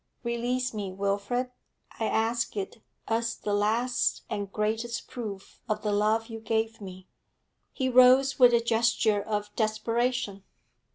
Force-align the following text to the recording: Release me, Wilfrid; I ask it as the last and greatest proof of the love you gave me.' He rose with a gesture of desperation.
Release 0.23 0.73
me, 0.73 0.91
Wilfrid; 0.91 1.51
I 1.99 2.05
ask 2.05 2.57
it 2.57 2.81
as 3.07 3.35
the 3.37 3.53
last 3.53 4.23
and 4.31 4.51
greatest 4.51 5.07
proof 5.07 5.59
of 5.69 5.83
the 5.83 5.91
love 5.91 6.25
you 6.25 6.39
gave 6.39 6.81
me.' 6.81 7.07
He 7.71 7.87
rose 7.87 8.39
with 8.39 8.51
a 8.51 8.61
gesture 8.61 9.21
of 9.21 9.55
desperation. 9.55 10.43